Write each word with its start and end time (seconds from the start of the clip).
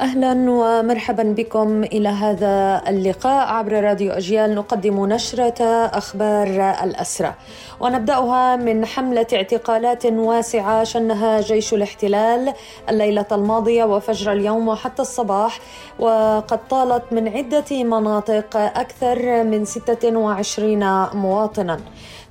أهلا 0.00 0.50
ومرحبا 0.50 1.22
بكم 1.22 1.84
إلى 1.84 2.08
هذا 2.08 2.82
اللقاء. 2.88 3.46
عبر 3.48 3.84
راديو 3.84 4.12
أجيال 4.12 4.54
نقدم 4.54 5.06
نشرة 5.06 5.62
أخبار 5.86 6.46
الاسرى 6.84 7.34
ونبدأها 7.80 8.56
من 8.56 8.84
حملة 8.86 9.26
اعتقالات 9.34 10.06
واسعة 10.06 10.84
شنها 10.84 11.40
جيش 11.40 11.74
الاحتلال 11.74 12.52
الليلة 12.88 13.26
الماضية 13.32 13.84
وفجر 13.84 14.32
اليوم 14.32 14.68
وحتى 14.68 15.02
الصباح. 15.02 15.60
وقد 15.98 16.68
طالت 16.70 17.02
من 17.12 17.28
عدة 17.28 17.84
مناطق 17.84 18.56
أكثر 18.56 19.44
من 19.44 19.64
26 19.64 21.06
مواطنا. 21.14 21.80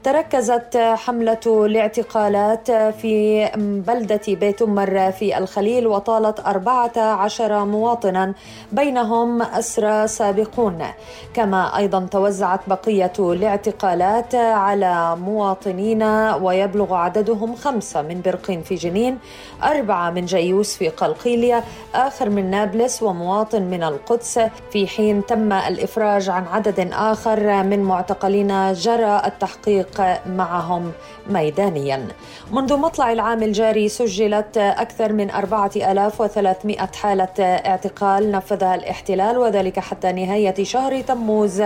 تركزت 0.03 0.77
حملة 0.77 1.39
الاعتقالات 1.45 2.71
في 2.71 3.45
بلدة 3.87 4.21
بيت 4.27 4.61
أمر 4.61 5.11
في 5.11 5.37
الخليل 5.37 5.87
وطالت 5.87 6.39
14 6.39 7.56
مواطنا 7.65 8.33
بينهم 8.71 9.41
أسرى 9.41 10.07
سابقون. 10.07 10.85
كما 11.33 11.77
أيضا 11.77 12.07
توزعت 12.11 12.59
بقية 12.67 13.13
الاعتقالات 13.19 14.35
على 14.35 15.15
مواطنين 15.15 16.03
ويبلغ 16.41 16.93
عددهم 16.93 17.55
خمسة 17.55 18.01
من 18.01 18.21
برقين 18.21 18.61
في 18.61 18.75
جنين 18.75 19.17
أربعة 19.63 20.09
من 20.09 20.25
جيوس 20.25 20.75
في 20.75 20.89
قلقيلية 20.89 21.63
آخر 21.95 22.29
من 22.29 22.49
نابلس 22.49 23.03
ومواطن 23.03 23.61
من 23.61 23.83
القدس. 23.83 24.39
في 24.71 24.87
حين 24.87 25.25
تم 25.25 25.53
الإفراج 25.53 26.29
عن 26.29 26.45
عدد 26.47 26.89
آخر 26.93 27.63
من 27.63 27.83
معتقلين 27.83 28.73
جرى 28.73 29.21
التحقيق 29.25 30.01
معهم 30.29 30.91
ميدانيا. 31.29 32.07
منذ 32.51 32.77
مطلع 32.77 33.11
العام 33.11 33.43
الجاري 33.43 33.89
سجلت 33.89 34.57
أكثر 34.57 35.13
من 35.13 35.31
4300 35.31 36.77
حالة 37.01 37.27
اعتقال 37.55 38.31
نفذها 38.31 38.75
الاحتلال 38.75 39.37
وذلك 39.37 39.79
حتى 39.79 40.11
نهاية 40.11 40.63
شهر 40.63 41.01
تموز 41.01 41.63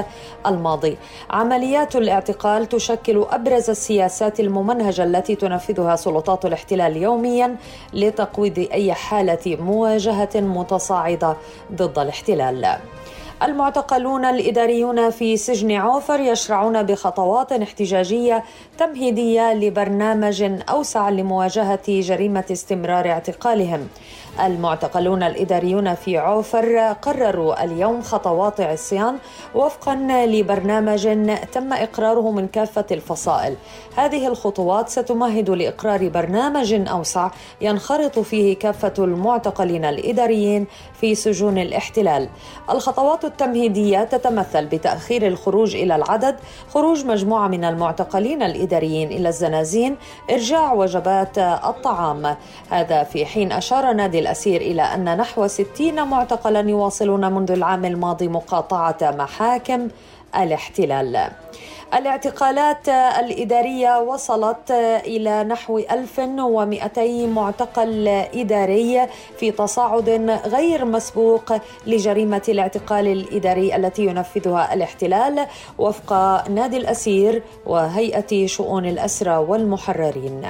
الماضي. 0.48 0.98
عمليات 1.30 1.96
الاعتقال 1.96 2.70
تشكل 2.70 3.26
أبرز 3.30 3.70
السياسات 3.70 4.40
الممنهجة 4.40 5.04
التي 5.04 5.36
تنفذها 5.36 5.96
سلطات 5.96 6.46
الاحتلال 6.46 6.98
يوميا 6.98 7.56
لتقويض 7.94 8.68
أي 8.74 8.94
حالة 8.94 9.58
مواجهة 9.62 10.30
متصاعدة 10.36 11.38
ضد 11.72 12.00
الاحتلال. 12.00 12.78
المعتقلون 13.44 14.26
الإداريون 14.26 15.10
في 15.10 15.38
سجن 15.38 15.72
عوفر 15.72 16.20
يشرعون 16.20 16.84
بخطوات 16.84 17.52
احتجاجية 17.52 18.44
تمهيدية 18.78 19.54
لبرنامج 19.54 20.44
أوسع 20.70 21.10
لمواجهة 21.10 21.80
جريمة 21.88 22.44
استمرار 22.52 23.10
اعتقالهم. 23.10 23.88
المعتقلون 24.40 25.24
الإداريون 25.24 25.96
في 25.96 26.18
عوفر 26.18 26.78
قرروا 27.02 27.64
اليوم 27.64 28.02
خطوات 28.02 28.62
عصيان 28.62 29.18
وفقا 29.56 29.96
لبرنامج 30.26 31.02
تم 31.52 31.74
إقراره 31.74 32.32
من 32.32 32.48
كافة 32.48 32.86
الفصائل. 32.92 33.56
هذه 33.96 34.28
الخطوات 34.28 34.90
ستمهد 34.90 35.50
لإقرار 35.50 36.10
برنامج 36.10 36.74
أوسع 36.90 37.30
ينخرط 37.62 38.20
فيه 38.20 38.56
كافة 38.60 38.94
المعتقلين 39.00 39.86
الإداريين 39.86 40.68
في 41.02 41.16
سجون 41.16 41.58
الاحتلال. 41.58 42.30
الخطوات 42.70 43.26
التمهيدية 43.26 44.04
تتمثل 44.04 44.66
بتأخير 44.66 45.28
الخروج 45.28 45.76
إلى 45.76 45.96
العدد 45.96 46.36
خروج 46.74 47.06
مجموعة 47.06 47.48
من 47.48 47.64
المعتقلين 47.64 48.44
الإداريين 48.44 49.12
إلى 49.12 49.30
الزنازين 49.30 49.98
إرجاع 50.32 50.74
وجبات 50.74 51.38
الطعام. 51.38 52.36
هذا 52.70 53.04
في 53.04 53.26
حين 53.26 53.52
أشار 53.52 53.94
نادي 53.94 54.21
الأسير 54.22 54.62
إلى 54.62 54.82
أن 54.82 55.18
نحو 55.18 55.48
60 55.48 56.08
معتقلا 56.08 56.70
يواصلون 56.70 57.32
منذ 57.32 57.52
العام 57.52 57.86
الماضي 57.86 58.28
مقاطعة 58.28 58.98
محاكم 59.02 59.88
الاحتلال 60.36 61.32
الاعتقالات 61.94 62.90
الإدارية 62.90 64.00
وصلت 64.00 64.72
إلى 65.06 65.44
نحو 65.44 65.78
1200 65.78 67.28
معتقل 67.28 68.08
إداري 68.08 69.08
في 69.38 69.52
تصاعد 69.52 70.10
غير 70.46 70.86
مسبوق 70.86 71.54
لجريمة 71.88 72.42
الاعتقال 72.50 73.08
الإداري 73.08 73.76
التي 73.76 74.06
ينفذها 74.06 74.74
الاحتلال 74.74 75.48
وفق 75.78 76.14
نادي 76.50 76.78
الأسير 76.78 77.44
وهيئة 77.66 78.48
شؤون 78.48 78.86
الأسرى 78.86 79.38
والمحررين. 79.38 80.42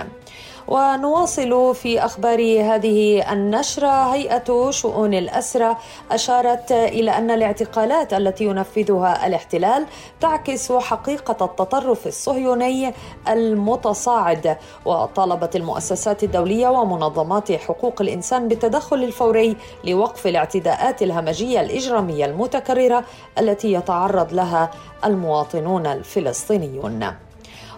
ونواصل 0.67 1.75
في 1.75 2.05
أخبار 2.05 2.39
هذه 2.61 3.31
النشرة. 3.33 4.13
هيئة 4.13 4.71
شؤون 4.71 5.13
الاسرى 5.13 5.77
أشارت 6.11 6.71
إلى 6.71 7.11
أن 7.11 7.31
الاعتقالات 7.31 8.13
التي 8.13 8.43
ينفذها 8.45 9.27
الاحتلال 9.27 9.85
تعكس 10.19 10.71
حقيقة 10.71 11.45
التطرف 11.45 12.07
الصهيوني 12.07 12.93
المتصاعد 13.27 14.57
وطالبت 14.85 15.55
المؤسسات 15.55 16.23
الدولية 16.23 16.67
ومنظمات 16.67 17.51
حقوق 17.51 18.01
الإنسان 18.01 18.47
بالتدخل 18.47 19.03
الفوري 19.03 19.55
لوقف 19.83 20.27
الاعتداءات 20.27 21.01
الهمجية 21.03 21.61
الإجرامية 21.61 22.25
المتكررة 22.25 23.03
التي 23.39 23.73
يتعرض 23.73 24.33
لها 24.33 24.71
المواطنون 25.05 25.87
الفلسطينيون. 25.87 27.30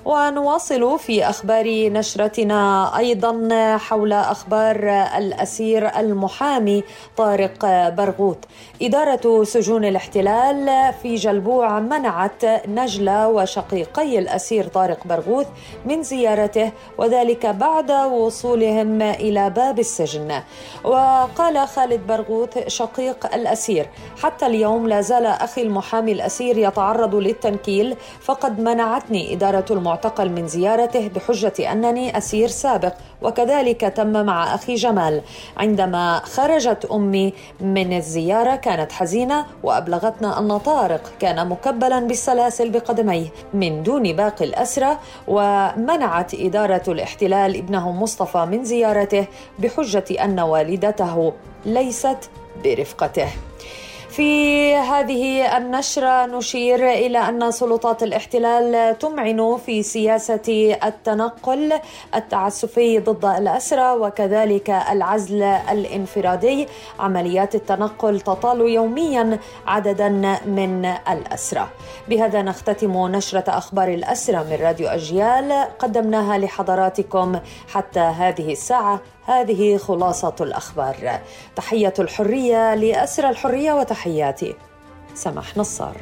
ونواصل 0.06 1.00
في 1.00 1.30
أخبار 1.30 1.90
نشرتنا 1.90 2.92
أيضا 2.98 3.50
حول 3.78 4.14
أخبار 4.14 4.76
الأسير 5.18 6.00
المحامي 6.00 6.84
طارق 7.18 7.66
برغوث 7.90 8.38
إدارة 8.82 9.44
سجون 9.44 9.86
الاحتلال 9.86 10.94
في 11.02 11.16
جلبوع 11.16 11.80
منعت 11.80 12.46
نجله 12.68 13.28
وشقيقي 13.28 14.20
الأسير 14.20 14.68
طارق 14.68 15.08
برغوث 15.08 15.48
من 15.86 16.04
زيارته 16.04 16.72
وذلك 16.98 17.46
بعد 17.46 17.92
وصولهم 17.92 19.02
إلى 19.02 19.50
باب 19.50 19.80
السجن. 19.80 20.42
وقال 20.84 21.68
خالد 21.68 22.08
برغوث 22.08 22.68
شقيق 22.68 23.34
الأسير 23.36 23.90
حتى 24.24 24.46
اليوم 24.46 24.88
لا 24.88 25.02
زال 25.02 25.26
أخي 25.26 25.62
المحامي 25.62 26.12
الأسير 26.12 26.58
يتعرض 26.58 27.16
للتنكيل 27.16 27.96
فقد 28.22 28.60
منعتني 28.60 29.34
إدارة 29.34 29.66
المعارضة 29.72 29.93
المعتقل 29.94 30.30
من 30.30 30.48
زيارته 30.48 31.08
بحجة 31.08 31.72
أنني 31.72 32.18
أسير 32.18 32.48
سابق 32.48 32.94
وكذلك 33.22 33.82
تم 33.82 34.26
مع 34.26 34.56
أخي 34.56 34.76
جمال. 34.76 35.22
عندما 35.58 36.20
خرجت 36.20 36.86
أمي 36.86 37.34
من 37.62 37.98
الزيارة 37.98 38.56
كانت 38.56 38.92
حزينة 38.92 39.46
وأبلغتنا 39.64 40.40
أن 40.40 40.58
طارق 40.58 41.12
كان 41.20 41.48
مكبلا 41.48 42.00
بالسلاسل 42.00 42.70
بقدميه 42.70 43.28
من 43.54 43.84
دون 43.84 44.14
باقي 44.14 44.46
الأسرى 44.46 44.98
ومنعت 45.28 46.34
إدارة 46.34 46.84
الاحتلال 46.88 47.56
ابنه 47.58 47.92
مصطفى 47.92 48.46
من 48.46 48.64
زيارته 48.64 49.28
بحجة 49.60 50.24
أن 50.24 50.40
والدته 50.40 51.34
ليست 51.66 52.30
برفقته. 52.64 53.28
في 54.16 54.76
هذه 54.76 55.58
النشرة 55.58 56.26
نشير 56.26 56.90
إلى 56.90 57.18
أن 57.18 57.52
سلطات 57.52 58.04
الاحتلال 58.04 58.98
تمعن 58.98 59.58
في 59.66 59.84
سياسة 59.84 60.78
التنقل 60.84 61.74
التعسفي 62.16 63.00
ضد 63.00 63.26
الأسرى 63.26 63.92
وكذلك 63.92 64.70
العزل 64.70 65.44
الانفرادي. 65.44 66.68
عمليات 67.00 67.56
التنقل 67.56 68.20
تطال 68.20 68.62
يوميا 68.62 69.40
عددا 69.68 70.10
من 70.46 70.86
الأسرى. 70.86 71.68
بهذا 72.10 72.42
نختتم 72.42 73.08
نشرة 73.08 73.58
أخبار 73.58 73.88
الأسرى 73.88 74.38
من 74.38 74.58
راديو 74.62 74.88
أجيال. 74.88 75.68
قدمناها 75.80 76.38
لحضراتكم 76.38 77.40
حتى 77.74 78.00
هذه 78.00 78.52
الساعة. 78.52 79.00
هذه 79.26 79.78
خلاصة 79.78 80.36
الأخبار. 80.42 81.20
تحية 81.56 81.94
الحرية 82.00 82.76
لأسر 82.76 83.30
الحرية 83.30 83.74
وتحياتي. 83.74 84.56
سمح 85.16 85.58
نصار. 85.58 85.98